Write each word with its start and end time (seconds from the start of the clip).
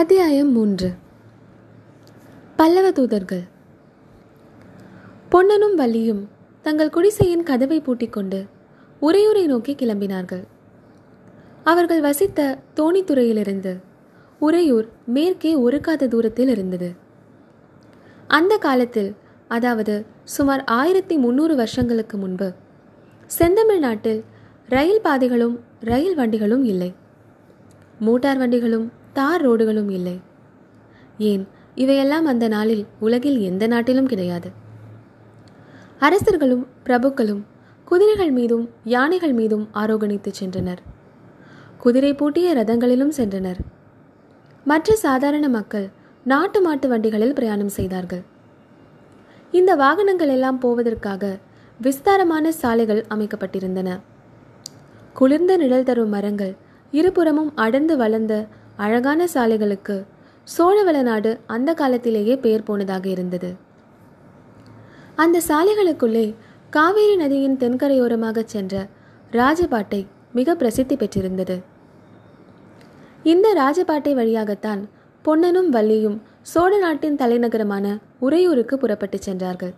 அத்தியாயம் 0.00 0.52
மூன்று. 0.52 0.92
பல்லவ 2.56 2.90
தூதர்கள். 2.90 3.42
பொன்னனும் 5.28 5.74
வள்ளியும் 5.78 6.28
தங்கள் 6.62 6.90
குடிசையின் 6.90 7.42
கதவை 7.42 7.80
பூட்டிக்கொண்டு 7.80 8.44
உறையூரை 9.02 9.46
நோக்கி 9.46 9.74
கிளம்பினார்கள். 9.74 10.42
அவர்கள் 11.64 12.00
வசித்த 12.00 12.58
தோணித்துறையிலிருந்து 12.76 13.80
உறையூர் 14.38 14.88
மேற்கே 15.06 15.54
ஒரு 15.54 15.80
காத 15.80 16.06
தூரத்தில் 16.06 16.48
இருந்தது. 16.48 16.92
அந்த 18.28 18.56
காலத்தில் 18.56 19.14
அதாவது 19.48 20.06
சுமார் 20.24 20.64
ஆயிரத்தி 20.64 21.16
முன்னூறு 21.16 21.56
வருஷங்களுக்கு 21.56 22.16
முன்பு 22.16 22.52
செந்தமிழ் 23.26 23.78
நாட்டில் 23.78 24.24
ரயில் 24.68 25.00
பாதைகளும் 25.00 25.60
ரயில் 25.80 26.14
வண்டிகளும் 26.14 26.64
இல்லை. 26.64 26.94
மோட்டார் 27.98 28.38
வண்டிகளும் 28.38 29.04
தார் 29.18 29.42
ரோடுகளும் 29.48 29.90
இல்லை. 29.90 30.20
ஏன்? 31.18 31.44
இவையெல்லாம் 31.74 32.26
அந்த 32.26 32.48
நாளில் 32.48 32.86
உலகில் 32.98 33.38
எந்த 33.40 33.66
நாட்டிலும் 33.66 34.06
கிடையாது. 34.06 34.50
அரசர்களும் 35.98 36.66
பிரபுக்களும் 36.86 37.42
குதிரைகள் 37.84 38.30
மீதும் 38.30 38.64
யானைகள் 38.84 39.32
மீதும் 39.32 39.68
ஆரோகணித்து 39.74 40.30
சென்றனர். 40.40 40.82
குதிரை 41.78 42.14
பூட்டிய 42.14 42.54
ரதங்களிலும் 42.54 43.12
சென்றனர். 43.16 43.60
மற்ற 44.64 44.94
சாதாரண 44.94 45.48
மக்கள் 45.48 45.88
நாட்டு 46.24 46.60
மாட்டு 46.60 46.88
வண்டிகளில் 46.88 47.32
பிரயாணம் 47.32 47.74
செய்தார்கள். 47.78 48.22
இந்த 49.50 49.74
வாகனங்கள் 49.74 50.28
எல்லாம் 50.28 50.58
போவதற்காக 50.58 51.38
விஸ்தாரமான 51.80 52.52
சாலைகள் 52.52 53.04
அமைக்கப்பட்டிருந்தன. 53.14 54.00
குளிர்ந்த 55.14 55.56
நிழல் 55.56 55.88
தரும் 55.88 56.08
மரங்கள் 56.08 56.54
இருபுறமும் 56.90 57.52
அடர்ந்து 57.54 57.96
வளர்ந்த 57.96 58.46
அழகான 58.76 59.26
சாலைகளுக்கு 59.34 60.06
சோழவள 60.58 61.02
நாடு 61.02 61.40
அந்த 61.46 61.74
காலத்திலேயே 61.74 62.36
பெயர் 62.36 62.62
போனதாக 62.62 63.08
இருந்தது. 63.08 63.56
அந்த 65.16 65.40
சாலைகளுக்குள்ளே 65.48 66.34
காவேரி 66.70 67.16
நதியின் 67.16 67.56
தென்கரையோரமாக 67.56 68.44
சென்ற 68.44 68.86
ராஜபாட்டை 69.32 70.06
மிக 70.32 70.54
பிரசித்தி 70.54 70.96
பெற்றிருந்தது. 70.96 71.62
இந்த 73.22 73.54
ராஜபாட்டை 73.54 74.14
வழியாகத்தான் 74.14 74.88
பொன்னனும் 75.22 75.72
வள்ளியும் 75.72 76.20
சோழ 76.42 76.78
நாட்டின் 76.78 77.16
தலைநகரமான 77.16 77.98
உறையூருக்கு 78.18 78.78
புறப்பட்டு 78.78 79.18
சென்றார்கள். 79.22 79.74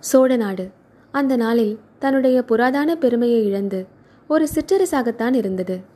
சோழ 0.00 0.36
நாடு 0.36 0.70
அந்த 1.12 1.36
நாளில் 1.36 1.78
தன்னுடைய 1.98 2.44
புராதான 2.48 2.94
பெருமையை 2.94 3.44
இழந்து 3.46 3.86
ஒரு 4.28 4.48
சிற்றரசாகத்தான் 4.54 5.34
இருந்தது. 5.34 5.92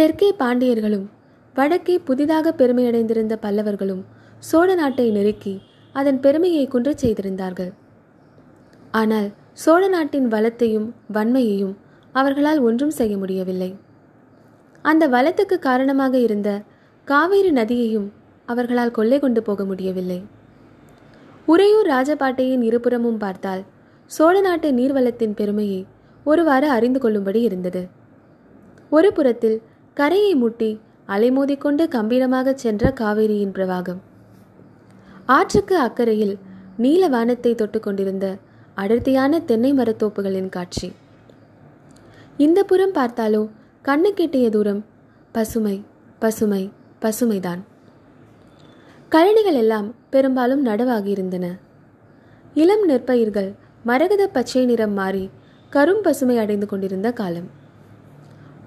தெற்கே 0.00 0.28
பாண்டியர்களும் 0.38 1.06
வடக்கே 1.54 1.94
புதிதாக 1.98 2.52
பெருமையடைந்திருந்த 2.52 3.34
பல்லவர்களும் 3.42 4.00
சோழ 4.38 4.74
நாட்டை 4.74 5.10
நெருக்கி 5.10 5.52
அதன் 5.92 6.20
பெருமையை 6.20 6.68
குன்றச் 6.68 7.02
செய்திருந்தார்கள். 7.02 7.72
ஆனால் 8.90 9.28
சோழ 9.52 9.88
நாட்டின் 9.88 10.28
வளத்தையும் 10.28 10.94
வன்மையையும் 11.12 11.74
அவர்களால் 12.12 12.60
ஒன்றும் 12.60 12.90
செய்ய 12.90 13.18
முடியவில்லை. 13.18 13.70
அந்த 14.82 15.08
வளத்துக்கு 15.08 15.58
காரணமாக 15.58 16.18
இருந்த 16.18 16.62
காவேரி 17.04 17.50
நதியையும் 17.50 18.08
அவர்களால் 18.46 18.90
கொள்ளை 18.90 19.18
கொண்டு 19.18 19.42
போக 19.42 19.64
முடியவில்லை. 19.64 20.20
உறையூர் 21.44 21.86
ராஜபாட்டையின் 21.86 22.62
இருபுறமும் 22.62 23.16
பார்த்தால் 23.16 23.64
சோழ 24.06 24.40
நாட்டு 24.40 24.70
நீர்வளத்தின் 24.72 25.34
பெருமையை 25.34 25.86
ஒருவாறு 26.24 26.68
அறிந்து 26.68 27.00
கொள்ளும்படி 27.00 27.42
இருந்தது. 27.42 27.88
ஒரு 28.90 29.12
புறத்தில் 29.12 29.58
கரையை 29.96 30.34
முட்டி 30.34 30.80
அலைமோதிக்கொண்டு 31.08 31.88
கம்பீரமாக 31.88 32.54
சென்ற 32.54 32.92
காவேரியின் 33.00 33.54
பிரவாகம். 33.56 34.00
ஆற்றுக்கு 35.26 35.74
அக்கறையில் 35.78 36.34
நீல 36.76 37.08
வானத்தை 37.08 37.54
தொட்டு 37.54 37.80
கொண்டிருந்த 37.80 38.26
அடர்த்தியான 38.74 39.40
தென்னை 39.40 39.72
மரத்தோப்புகளின் 39.72 40.48
காட்சி. 40.48 40.92
இந்த 42.36 42.64
புறம் 42.64 42.94
பார்த்தாலோ 42.94 43.42
கண்ணு 43.84 44.10
கெட்டிய 44.20 44.48
தூரம் 44.48 44.84
பசுமை 45.32 45.76
பசுமை 46.18 46.62
பசுமைதான். 47.02 47.60
கழனிகள் 49.08 49.58
எல்லாம் 49.62 49.94
பெரும்பாலும் 50.10 50.66
நடவாகியிருந்தன. 50.66 51.46
இளம் 52.54 52.84
நெற்பயிர்கள் 52.88 53.50
மரகத 53.84 54.22
பச்சை 54.26 54.64
நிறம் 54.64 54.92
மாறி 54.92 55.30
கரும் 55.72 56.02
பசுமை 56.02 56.38
அடைந்து 56.38 56.66
கொண்டிருந்த 56.66 57.10
காலம். 57.12 57.48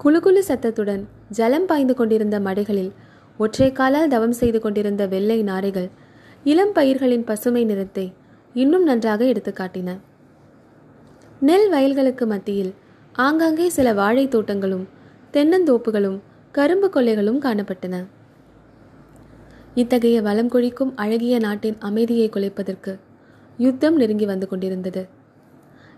குலுகுலு 0.00 0.40
சத்தத்துடன் 0.48 1.02
ஜலம் 1.28 1.66
பாய்ந்து 1.66 1.94
கொண்டிருந்த 1.94 2.36
மடைகளில் 2.40 2.92
ஒற்றை 3.38 3.68
காலால் 3.72 4.12
தவம் 4.14 4.36
செய்து 4.40 4.58
கொண்டிருந்த 4.60 5.02
வெள்ளை 5.06 5.38
நாரைகள் 5.42 5.88
இளம் 6.44 6.72
பயிர்களின் 6.72 7.24
பசுமை 7.24 7.62
நிறத்தை 7.64 8.06
இன்னும் 8.54 8.84
நன்றாக 8.84 9.24
எடுத்துக்காட்டின 9.24 9.92
நெல் 11.40 11.68
வயல்களுக்கு 11.68 12.26
மத்தியில் 12.26 12.72
ஆங்காங்கே 13.26 13.66
சில 13.68 13.88
வாழை 13.92 14.24
தோட்டங்களும் 14.28 14.84
தென்னந்தோப்புகளும் 15.34 16.18
கரும்பு 16.54 16.88
கொள்ளைகளும் 16.88 17.40
காணப்பட்டன. 17.44 17.94
இத்தகைய 19.74 20.16
வளம் 20.22 20.48
கொழிக்கும் 20.48 20.92
அழகிய 20.96 21.36
நாட்டின் 21.38 21.78
அமைதியை 21.80 22.28
குலைப்பதற்கு 22.28 22.92
யுத்தம் 23.58 23.96
நெருங்கி 23.96 24.26
வந்து 24.32 24.46
கொண்டிருந்தது. 24.48 25.02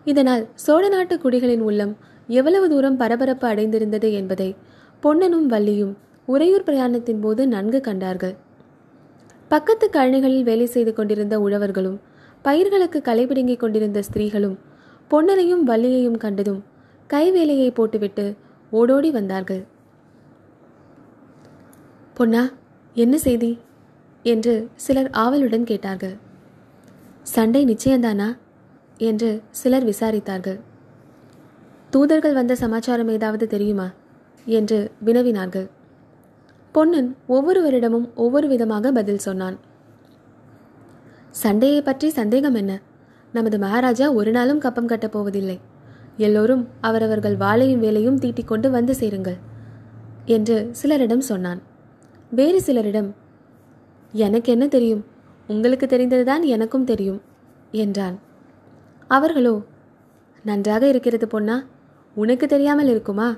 இதனால் 0.06 0.44
சோழ 0.64 0.82
நாட்டு 0.88 1.14
குடிகளின் 1.16 1.64
உள்ளம் 1.68 1.94
எவ்வளவு 2.28 2.68
தூரம் 2.68 2.96
பரபரப்பு 2.96 3.48
அடைந்திருந்தது 3.48 4.12
என்பதை 4.12 4.56
பொன்னனும் 5.00 5.48
வள்ளியும் 5.50 5.94
உறையூர் 6.26 6.66
பிரயாணத்தின் 6.66 7.20
போது 7.20 7.48
நன்கு 7.48 7.80
கண்டார்கள். 7.80 8.36
பக்கத்து 9.48 9.86
கழனிகளில் 9.92 10.42
வேலை 10.42 10.66
செய்து 10.66 10.92
கொண்டிருந்த 10.92 11.40
உழவர்களும் 11.40 11.98
பயிர்களுக்கு 12.42 12.98
களைபிடுங்கிக் 13.04 13.56
கொண்டிருந்த 13.56 14.02
ஸ்திரீகளும் 14.02 14.58
பொன்னனையும் 15.10 15.62
வள்ளியையும் 15.62 16.16
கண்டதும் 16.16 16.64
கைவேலையை 17.10 17.70
போட்டுவிட்டு 17.70 18.36
ஓடோடி 18.70 19.10
வந்தார்கள். 19.10 19.66
பொன்னா 22.14 22.42
என்ன 22.94 23.18
செய்தி 23.18 23.58
என்று 24.22 24.68
சிலர் 24.74 25.10
ஆவலுடன் 25.10 25.64
கேட்டார்கள். 25.64 26.16
சண்டை 27.22 27.64
நிச்சயம்தானா 27.64 28.28
என்று 28.98 29.42
சிலர் 29.50 29.84
விசாரித்தார்கள். 29.84 30.58
தூதர்கள் 31.90 32.32
வந்த 32.32 32.54
சமாச்சாரம் 32.54 33.08
ஏதாவது 33.08 33.46
தெரியுமா? 33.46 33.90
என்று 34.46 34.90
வினவினார்கள். 35.04 35.68
பொன்னன் 36.72 37.16
ஒவ்வொருவரிடமும் 37.28 38.14
ஒவ்வொரு 38.14 38.48
விதமாக 38.48 38.92
பதில் 38.92 39.18
சொன்னான். 39.18 39.56
சண்டையை 41.30 41.82
பற்றி 41.82 42.08
சந்தேகம் 42.08 42.54
என்ன? 42.54 42.80
நமது 43.32 43.58
மகாராஜா 43.58 44.12
ஒரு 44.12 44.30
நாளும் 44.30 44.58
கப்பம் 44.58 44.86
கட்டப் 44.86 45.12
போவதில்லை. 45.12 45.60
எல்லோரும் 46.16 46.68
அவரவர்கள் 46.80 47.36
வாளையும் 47.36 47.78
வேலையும் 47.78 48.18
தீட்டிக் 48.18 48.46
கொண்டு 48.46 48.70
வந்து 48.70 48.94
சேருங்கள் 48.94 49.38
என்று 50.24 50.70
சிலரிடம் 50.82 51.26
சொன்னான். 51.30 51.60
வேறு 52.30 52.60
சிலரிடம் 52.60 53.10
எனக்கு 54.12 54.52
என்ன 54.52 54.68
தெரியும்? 54.68 55.04
உங்களுக்கு 55.48 55.86
தெரிந்ததுதான் 55.86 56.42
எனக்கும் 56.42 56.84
தெரியும் 56.84 57.20
என்றான். 57.70 58.18
அவர்களோ 59.10 59.62
நன்றாக 60.44 60.88
இருக்கிறது 60.88 61.28
பொன்னா 61.28 61.64
உனக்கு 62.16 62.46
தெரியாமல் 62.46 62.88
இருக்குமா? 62.88 63.28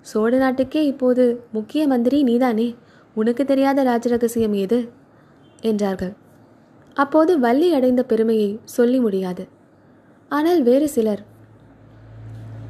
சோழ 0.00 0.36
நாட்டுக்கே 0.36 0.82
இப்போது 0.86 1.44
முக்கிய 1.52 1.86
மந்திரி 1.86 2.22
நீதானே? 2.22 2.74
உனக்கு 3.14 3.44
தெரியாத 3.44 3.82
ராஜ 3.82 4.08
ரகசியம் 4.08 4.56
என்றார்கள். 5.60 6.12
அப்போது 6.96 7.32
வள்ளி 7.38 7.68
அடைந்த 7.72 8.02
பெருமையை 8.02 8.50
சொல்லி 8.64 8.98
முடியாது. 8.98 9.44
ஆனால் 10.28 10.62
வேறு 10.62 10.88
சிலர் 10.88 11.22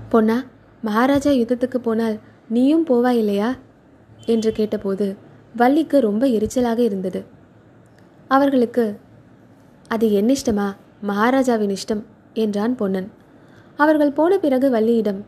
பொன்னா 0.08 0.36
மகாராஜா 0.82 1.30
யுத்தத்துக்கு 1.30 1.78
போனால் 1.78 2.16
நீயும் 2.48 2.86
போவா 2.86 3.08
இல்லையா? 3.08 3.56
என்று 4.26 4.52
கேட்டபோது 4.52 5.06
வள்ளிக்கு 5.56 5.98
ரொம்ப 6.00 6.26
எரிச்சலாக 6.26 6.78
இருந்தது. 6.78 7.20
அவர்களுக்கு 8.31 8.84
அது 9.88 10.06
என் 10.12 10.28
இஷ்டமா 10.28 10.66
மகாராஜாவின் 11.00 11.75
இஷ்டம் 11.76 12.02
என்றான் 12.34 12.76
பொன்னன். 12.76 13.08
அவர்கள் 13.76 14.12
போன 14.12 14.38
பிறகு 14.38 14.69
வள்ளியிடம் 14.70 15.20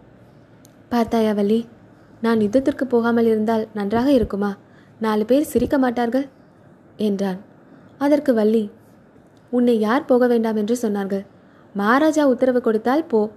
பார்த்தாயா 0.93 1.33
வள்ளி? 1.33 1.67
நான் 2.21 2.39
யுத்தத்திற்கு 2.39 2.85
போகாமல் 2.89 3.27
இருந்தால் 3.27 3.69
நன்றாக 3.75 4.13
இருக்குமா? 4.13 4.57
நாலு 4.99 5.25
பேர் 5.25 5.43
சிரிக்க 5.43 5.79
மாட்டார்கள்? 5.79 6.27
என்றான். 6.97 7.39
அதற்கு 7.99 8.35
வள்ளி 8.35 8.71
உன்னை 9.51 9.79
யார் 9.81 10.05
போக 10.05 10.27
வேண்டாம் 10.27 10.57
என்று 10.57 10.79
சொன்னார்கள்? 10.83 11.25
மகாராஜா 11.75 12.25
உத்தரவு 12.25 12.61
கொடுத்தால் 12.61 13.05
போ. 13.05 13.31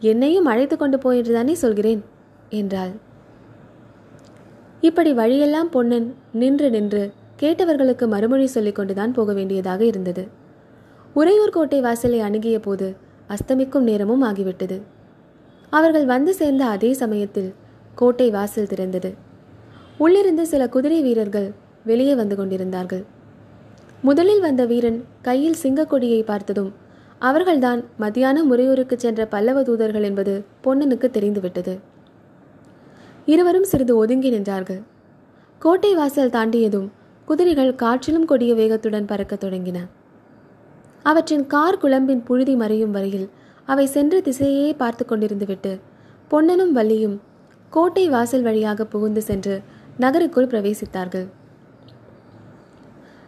என்னையும் 0.00 0.44
அழைத்து 0.44 0.76
கொண்டு 0.76 0.98
போ 0.98 1.14
என்றுதானே 1.14 1.54
சொல்கிறேன் 1.54 2.04
என்றாள். 2.48 2.92
இப்படி 4.80 5.12
வழியெல்லாம் 5.12 5.70
பொன்னன் 5.70 6.08
நின்று 6.32 6.70
நின்று 6.70 7.02
கேட்டவர்களுக்கு 7.40 8.06
மறுமொழி 8.08 8.46
சொல்லிக் 8.46 8.74
கொண்டுதான் 8.74 9.12
போக 9.12 9.32
வேண்டியதாக 9.32 9.84
இருந்தது. 9.84 10.28
உறையூர் 11.14 11.50
கோட்டை 11.50 11.80
வாசலை 11.80 12.20
அணுகிய 12.20 12.58
போது 12.60 12.96
அஸ்தமிக்கும் 13.28 13.88
நேரமும் 13.90 14.22
ஆகிவிட்டது. 14.22 14.78
அவர்கள் 15.72 16.04
வந்து 16.04 16.34
சேர்ந்த 16.34 16.64
அதே 16.64 16.92
சமயத்தில் 16.92 17.50
கோட்டை 17.94 18.30
வாசல் 18.30 18.70
திறந்தது. 18.72 19.10
உள்ளிருந்து 19.98 20.46
சில 20.46 20.68
குதிரை 20.68 21.02
வீரர்கள் 21.02 21.48
வெளியே 21.84 22.14
வந்து 22.14 22.36
கொண்டிருந்தார்கள். 22.36 23.04
முதலில் 24.02 24.40
வந்த 24.40 24.62
வீரன் 24.64 25.04
கையில் 25.22 25.60
சிங்கக்கொடியை 25.62 26.22
பார்த்ததும் 26.22 26.70
அவர்கள்தான் 27.18 27.80
மத்தியான 27.96 28.44
முறையூருக்கு 28.44 28.96
சென்ற 28.98 29.26
பல்லவ 29.26 29.62
தூதர்கள் 29.62 30.02
என்பது 30.02 30.44
பொன்னனுக்கு 30.64 31.10
தெரிந்துவிட்டது. 31.10 31.74
இருவரும் 33.26 33.64
சிறிது 33.64 33.96
ஒதுங்கி 33.96 34.30
நின்றார்கள். 34.30 34.82
கோட்டை 35.58 35.94
வாசல் 35.94 36.34
தாண்டியதும் 36.36 36.88
குதிரைகள் 37.24 37.74
காற்றிலும் 37.74 38.24
கொடிய 38.24 38.54
வேகத்துடன் 38.54 39.06
பறக்கத் 39.06 39.44
தொடங்கின. 39.44 39.78
அவற்றின் 41.02 41.46
கார் 41.46 41.78
குழம்பின் 41.78 42.22
புழுதி 42.22 42.54
மறையும் 42.54 42.90
வரையில் 42.90 43.28
அவை 43.66 43.86
சென்ற 43.86 44.20
திசையே 44.20 44.76
பார்த்து 44.76 45.04
கொண்டிருந்துவிட்டு 45.04 45.80
பொன்னனும் 46.28 46.74
வள்ளியும் 46.76 47.16
கோட்டை 47.70 48.08
வாசல் 48.08 48.42
வழியாக 48.42 48.84
புகுந்து 48.84 49.22
சென்று 49.22 49.62
நகருக்குள் 49.98 50.46
பிரவேசித்தார்கள். 50.46 51.26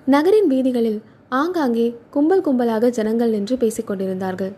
நகரின் 0.06 0.46
வீதிகளில் 0.46 1.02
ஆங்காங்கே 1.28 1.96
கும்பல் 2.10 2.44
கும்பலாக 2.46 2.90
ஜனங்கள் 2.90 3.30
நின்று 3.30 3.56
பேசிக் 3.56 3.86
கொண்டிருந்தார்கள். 3.86 4.52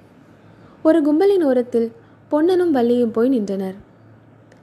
ஒரு 0.83 0.99
கும்பலின் 1.03 1.45
ஓரத்தில் 1.45 1.93
பொன்னனும் 2.29 2.75
வள்ளியும் 2.75 3.13
போய் 3.13 3.29
நின்றனர். 3.29 3.77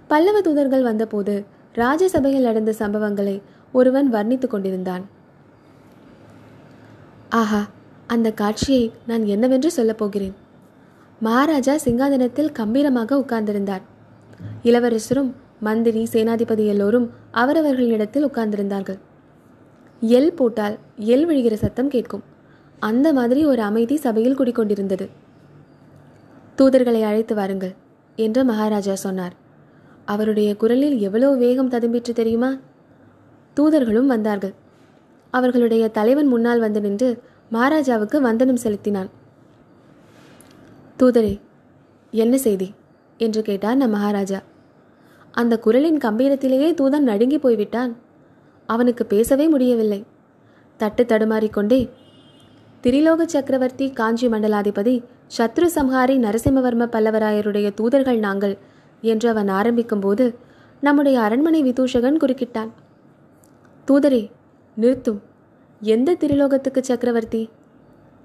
பல்லவ 0.07 0.41
தூதர்கள் 0.41 0.81
வந்தபோது 0.81 1.45
ராஜசபையில் 1.73 2.47
நடந்த 2.47 2.71
சம்பவங்களை 2.79 3.41
ஒருவன் 3.71 4.13
வர்ணித்துக் 4.13 4.53
கொண்டிருந்தான். 4.53 5.03
ஆஹா 7.29 7.61
அந்த 8.07 8.31
காட்சியை 8.31 8.91
நான் 9.07 9.23
என்னவென்று 9.25 9.71
சொல்லப் 9.71 9.97
போகிறேன். 9.97 10.35
மகாராஜா 11.25 11.73
சிங்காதனத்தில் 11.85 12.51
கம்பீரமாக 12.51 13.17
உட்கார்ந்திருந்தார். 13.19 13.83
இளவரசரும் 14.63 15.29
மந்திரி 15.59 16.01
சேனாதிபதி 16.13 16.65
எல்லோரும் 16.65 17.05
அவரவர்களிடத்தில் 17.31 18.25
உட்கார்ந்திருந்தார்கள். 18.29 18.97
எல் 20.01 20.33
போட்டால் 20.39 20.75
எல் 21.13 21.25
விழுகிற 21.29 21.53
சத்தம் 21.53 21.87
கேட்கும். 21.87 22.23
அந்த 22.79 23.07
மாதிரி 23.13 23.45
ஒரு 23.45 23.61
அமைதி 23.61 23.97
சபையில் 23.97 24.37
குடிக்கொண்டிருந்தது. 24.39 25.05
தூதர்களை 26.57 27.01
அழைத்து 27.03 27.35
வாருங்கள் 27.35 27.73
என்று 28.15 28.45
மகாராஜா 28.45 28.93
சொன்னார். 28.93 29.33
அவருடைய 30.05 30.49
குரலில் 30.55 30.99
எவ்வளோ 30.99 31.31
வேகம் 31.45 31.69
ததும்பிற்று 31.69 32.13
தெரியுமா? 32.13 32.51
தூதர்களும் 33.57 34.11
வந்தார்கள். 34.15 34.53
அவர்களுடைய 35.31 35.83
தலைவன் 35.87 36.27
முன்னால் 36.27 36.59
வந்து 36.59 36.81
நின்று 36.81 37.09
மகாராஜாவுக்கு 37.49 38.17
வந்தனம் 38.21 38.63
செலுத்தினான். 38.63 39.09
தூதரே 41.03 41.39
என்ன 42.11 42.37
செய்தி? 42.37 42.73
என்று 43.17 43.41
கேட்டார் 43.41 43.75
நம் 43.75 43.89
மகாராஜா. 43.89 44.41
அந்த 45.31 45.59
குரலின் 45.59 45.97
கம்பீரத்திலேயே 45.97 46.73
தூதன் 46.73 46.99
நடுங்கி 46.99 47.39
போய்விட்டான். 47.39 47.95
அவனுக்கு 48.65 49.05
பேசவே 49.05 49.47
முடியவில்லை. 49.47 50.05
தட்டு 50.77 51.03
தடுமாறிக்கொண்டே 51.03 51.89
திரிலோக 52.83 53.25
சக்கரவர்த்தி 53.25 53.91
காஞ்சி 53.91 54.27
மண்டலாதிபதி 54.27 55.03
சத்ரு 55.37 55.67
சம்ஹாரி 55.75 56.15
நரசிம்மவர்ம 56.17 56.85
பல்லவராயருடைய 56.85 57.73
தூதர்கள் 57.73 58.19
நாங்கள் 58.19 58.57
என்று 59.01 59.29
அவன் 59.29 59.49
ஆரம்பிக்கும்போது 59.49 60.35
நம்முடைய 60.81 61.21
அரண்மனை 61.21 61.63
விதூஷகன் 61.63 62.17
குறுக்கிட்டான். 62.17 62.69
தூதரே 63.87 64.31
நிறுத்தும். 64.75 65.21
எந்த 65.81 66.17
திரிலோகத்துக்கு 66.19 66.79
சக்கரவர்த்தி? 66.79 67.49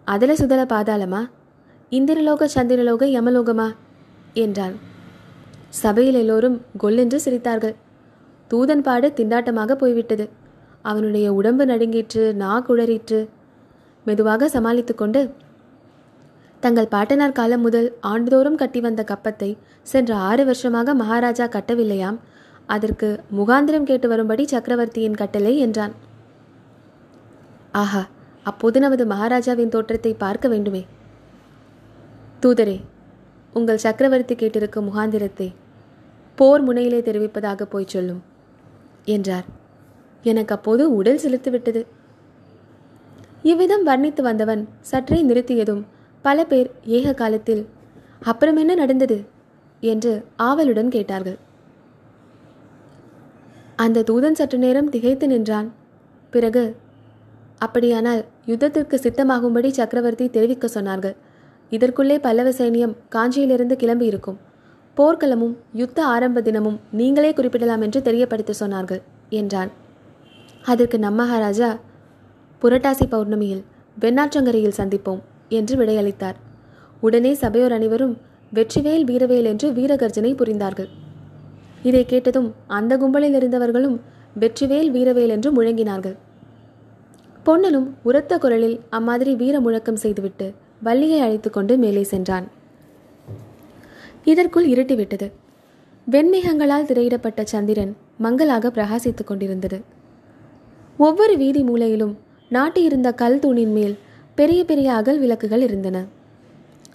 அதல 0.04 0.36
சுதல 0.36 0.62
பாதாளமா? 0.64 1.28
இந்திரலோக 1.92 2.46
சந்திரலோக 2.54 3.02
யமலோகமா? 3.16 3.66
என்றான் 4.34 4.74
சபையில் 5.82 6.14
எல்லோரும் 6.14 6.56
கொல்லென்று 6.82 7.18
சிரித்தார்கள். 7.24 7.74
தூதன் 8.50 8.82
பாடு 8.86 9.08
திண்டாட்டமாக 9.16 9.72
போய்விட்டது. 9.72 10.24
அவனுடைய 10.82 11.26
உடம்பு 11.32 11.64
நடுங்கிற்று 11.66 12.24
நா 12.34 12.52
குழறிற்று. 12.68 13.20
மெதுவாக 14.06 14.48
சமாளித்து 14.48 14.94
கொண்டு 14.94 15.22
தங்கள் 16.60 16.92
பாட்டனார் 16.94 17.36
காலம் 17.38 17.60
முதல் 17.60 17.88
ஆண்டுதோறும் 18.00 18.60
கட்டி 18.62 18.80
வந்த 18.80 19.02
கப்பத்தை 19.10 19.50
சென்ற 19.82 20.10
ஆறு 20.28 20.44
வருஷமாக 20.44 20.94
மகாராஜா 20.94 21.46
கட்டவில்லையாம். 21.56 22.18
அதற்கு 22.66 23.08
முகாந்திரம் 23.38 23.88
கேட்டு 23.90 24.08
வரும்படி 24.08 24.46
சக்கரவர்த்தியின் 24.46 25.18
கட்டளை 25.22 25.54
என்றான். 25.58 25.94
ஆஹா 27.72 28.04
அப்போது 28.42 28.78
நமது 28.80 29.06
மகாராஜாவின் 29.06 29.74
தோற்றத்தை 29.76 30.14
பார்க்க 30.14 30.48
வேண்டுமே. 30.48 30.82
தூதரே 32.42 32.76
உங்கள் 33.54 33.76
சக்கரவர்த்தி 33.76 34.34
கேட்டிருக்கும் 34.34 34.86
முகாந்திரத்தை 34.88 35.46
போர் 36.36 36.62
முனையிலே 36.68 37.00
தெரிவிப்பதாக 37.02 37.62
போய் 37.62 37.86
சொல்லும் 37.86 38.20
என்றார். 39.04 39.46
எனக்கு 40.24 40.54
அப்போது 40.54 40.96
உடல் 40.96 41.20
செலுத்திவிட்டது. 41.24 41.82
இவ்விதம் 43.42 43.86
வர்ணித்து 43.86 44.20
வந்தவன் 44.20 44.68
சற்றே 44.80 45.18
நிறுத்தியதும் 45.22 45.82
பல 46.22 46.44
பேர் 46.44 46.70
ஏக 46.84 47.12
காலத்தில் 47.12 47.66
அப்புறம் 48.22 48.56
என்ன 48.56 48.74
நடந்தது? 48.74 49.18
என்று 49.82 50.12
ஆவலுடன் 50.36 50.88
கேட்டார்கள். 50.88 51.38
அந்த 53.76 54.02
தூதன் 54.02 54.38
சற்று 54.40 54.58
நேரம் 54.58 54.88
திகைத்து 54.88 55.26
நின்றான். 55.26 55.70
பிறகு 56.30 56.76
அப்படியானால் 57.58 58.22
யுத்தத்திற்கு 58.46 58.96
சித்தமாகும்படி 59.04 59.70
சக்கரவர்த்தி 59.70 60.28
தெரிவிக்க 60.28 60.66
சொன்னார்கள். 60.74 61.16
இதற்குள்ளே 61.72 62.16
பல்லவ 62.26 62.48
சைனியம் 62.50 62.94
காஞ்சியிலிருந்து 63.14 63.74
கிளம்பி 63.76 64.06
இருக்கும் 64.06 64.38
போர்க்களமும் 64.96 65.54
யுத்த 65.72 65.98
ஆரம்ப 66.04 66.40
தினமும் 66.40 66.78
நீங்களே 66.90 67.30
குறிப்பிடலாம் 67.32 67.82
என்று 67.86 68.00
தெரியப்படுத்த 68.02 68.52
சொன்னார்கள் 68.60 69.02
என்றான். 69.40 69.70
அதற்கு 70.64 70.96
நம்ம 70.98 71.18
மகாராஜா 71.22 71.68
புரட்டாசி 72.62 73.06
பௌர்ணமியில் 73.10 73.62
வெண்ணாற்றங்கரையில் 74.00 74.78
சந்திப்போம் 74.78 75.20
என்று 75.58 75.74
விடையளித்தார். 75.76 76.38
உடனே 77.00 77.32
சபையோர் 77.34 77.74
அனைவரும் 77.76 78.14
வெற்றிவேல் 78.52 79.04
வீரவேல் 79.04 79.44
என்று 79.44 79.68
வீரகர்ஜனை 79.72 80.32
புரிந்தார்கள். 80.40 80.88
இதை 81.82 82.02
கேட்டதும் 82.04 82.48
அந்த 82.78 82.92
கும்பலில் 82.96 83.36
இருந்தவர்களும் 83.38 83.96
வெற்றிவேல் 84.40 84.90
வீரவேல் 84.96 85.34
என்று 85.36 85.50
முழங்கினார்கள். 85.56 86.16
பொன்னனும் 87.46 87.88
உரத்த 88.02 88.32
குரலில் 88.38 88.76
அம்மாதிரி 88.90 89.34
வீர 89.34 89.56
முழக்கம் 89.60 90.00
செய்துவிட்டு 90.04 90.46
வள்ளியை 90.82 91.20
அழைத்து 91.20 91.50
கொண்டு 91.50 91.76
மேலே 91.76 92.02
சென்றான். 92.02 92.48
இதற்குள் 94.24 94.68
இருட்டிவிட்டது 94.68 95.32
வெண்மேகங்களால் 96.10 96.84
திரையிடப்பட்ட 96.84 97.44
சந்திரன் 97.44 97.96
மங்களாக 98.18 98.68
பிரகாசித்துக் 98.68 99.26
கொண்டிருந்தது. 99.26 99.80
ஒவ்வொரு 100.98 101.36
வீதி 101.36 101.62
மூலையிலும் 101.62 102.14
நாட்டியிருந்த 102.48 103.12
கல் 103.12 103.38
தூணின் 103.38 103.72
மேல் 103.72 103.98
பெரிய 104.34 104.64
பெரிய 104.64 104.92
அகல் 104.92 105.18
விளக்குகள் 105.18 105.60
இருந்தன. 105.60 106.04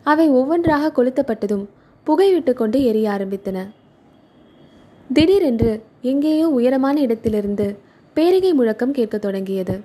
அவை 0.03 0.29
ஒவ்வொன்றாக 0.29 1.03
கொளுத்தப்பட்டதும் 1.03 1.65
புகை 2.03 2.33
விட்டுக்கொண்டு 2.33 2.83
எரிய 2.83 3.09
ஆரம்பித்தன. 3.09 3.67
திடீரென்று 5.13 5.83
எங்கேயோ 6.01 6.49
உயரமான 6.49 6.99
இடத்திலிருந்து 6.99 7.77
பேரிகை 8.13 8.53
முழக்கம் 8.53 8.91
கேட்கத் 8.91 9.21
தொடங்கியது. 9.21 9.79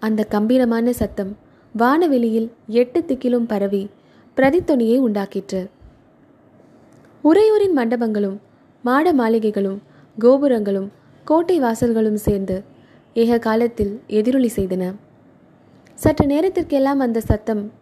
அந்த 0.00 0.24
கம்பீரமான 0.24 0.92
சத்தம் 0.92 1.36
வானவெளியில் 1.78 2.50
எட்டு 2.66 3.00
திக்கிலும் 3.00 3.46
பரவி 3.46 3.90
பிரதித்தொனியை 4.36 5.00
உண்டாக்கிற்று. 5.00 5.70
உறையூரின் 7.24 7.72
மண்டபங்களும் 7.72 8.40
மாட 8.82 9.12
மாளிகைகளும் 9.12 9.78
கோபுரங்களும் 10.18 10.92
கோட்டை 11.24 11.60
வாசல்களும் 11.60 12.14
சேர்ந்து 12.14 12.62
ஏக 13.14 13.38
காலத்தில் 13.38 14.02
எதிரொலி 14.06 14.52
செய்தன. 14.56 14.94
சற்று 15.94 16.26
நேரத்திற்கெல்லாம் 16.26 16.98
அந்த 16.98 17.20
சத்தம் 17.20 17.72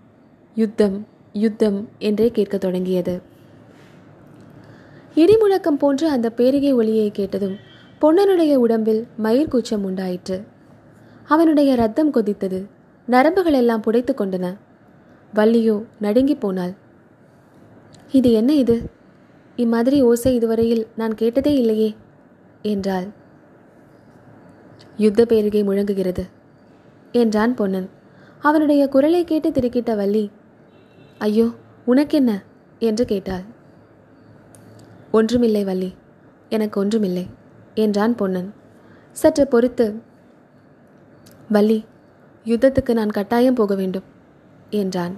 யுத்தம் 0.54 1.06
யுத்தம் 1.32 1.88
என்றே 1.98 2.30
கேட்கத் 2.30 2.60
தொடங்கியது. 2.60 3.22
இடிமுழக்கம் 5.14 5.78
போன்ற 5.78 6.10
அந்த 6.10 6.30
பேரிகை 6.30 6.72
ஒளியை 6.72 7.10
கேட்டதும் 7.10 7.56
பொன்னனுடைய 8.00 8.54
உடம்பில் 8.54 9.06
மயிர்கூச்சம் 9.22 9.82
உண்டாயிற்று. 9.82 10.44
அவனுடைய 11.24 11.74
ரத்தம் 11.74 12.12
கொதித்தது. 12.12 12.66
நரம்புகள் 13.08 13.52
எல்லாம் 13.52 13.82
புடைத்து 13.82 14.12
கொண்டன. 14.14 14.46
வள்ளியோ 15.34 15.84
நடுங்கி 15.98 16.34
போனாள். 16.34 16.74
இது 18.12 18.32
என்ன 18.32 18.54
இது? 18.54 18.76
இம்மாதிரி 19.56 20.02
ஓசை 20.02 20.34
இதுவரையில் 20.34 20.86
நான் 20.96 21.14
கேட்டதே 21.14 21.52
இல்லையே 21.56 21.94
என்றாள். 22.62 23.06
யுத்த 24.96 25.24
பேரிகை 25.26 25.62
முழங்குகிறது 25.64 26.24
என்றான் 27.12 27.54
பொன்னன். 27.54 27.88
அவனுடைய 28.38 28.88
குரலை 28.88 29.24
கேட்டு 29.24 29.50
திருக்கிட்ட 29.50 29.96
வள்ளி 29.96 30.30
ஐயோ 31.18 31.46
உனக்கென்ன? 31.84 32.30
என்று 32.78 33.04
கேட்டாள். 33.04 33.44
ஒன்றுமில்லை 35.12 35.64
வள்ளி 35.64 35.90
எனக்கு 36.48 36.76
ஒன்றுமில்லை 36.80 37.26
என்றான் 37.74 38.14
பொன்னன். 38.14 38.52
சற்று 39.12 39.46
பொறுத்து 39.46 39.86
வள்ளி 41.48 41.84
யுத்தத்துக்கு 42.46 42.92
நான் 42.92 43.10
கட்டாயம் 43.10 43.54
போக 43.54 43.74
வேண்டும் 43.74 44.02
என்றான். 44.70 45.14